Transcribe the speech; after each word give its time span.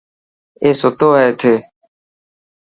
اي 0.63 0.69
ستو 0.81 1.07
هي 1.19 1.27
اٿي. 1.31 1.55